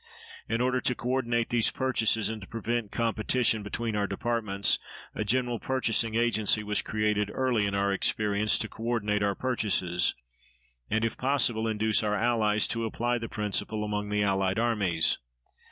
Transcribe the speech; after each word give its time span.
In 0.49 0.61
order 0.61 0.81
to 0.81 0.95
co 0.95 1.09
ordinate 1.09 1.49
these 1.49 1.69
purchases 1.69 2.27
and 2.27 2.41
to 2.41 2.47
prevent 2.47 2.91
competition 2.91 3.61
between 3.61 3.95
our 3.95 4.07
departments, 4.07 4.79
a 5.13 5.23
general 5.23 5.59
purchasing 5.59 6.15
agency 6.15 6.63
was 6.63 6.81
created 6.81 7.29
early 7.31 7.67
in 7.67 7.75
our 7.75 7.93
experience 7.93 8.57
to 8.57 8.67
co 8.67 8.81
ordinate 8.81 9.21
our 9.21 9.35
purchases 9.35 10.15
and, 10.89 11.05
if 11.05 11.19
possible, 11.19 11.67
induce 11.67 12.01
our 12.01 12.15
allies 12.15 12.67
to 12.69 12.85
apply 12.85 13.19
the 13.19 13.29
principle 13.29 13.83
among 13.83 14.09
the 14.09 14.23
allied 14.23 14.57
armies. 14.57 15.19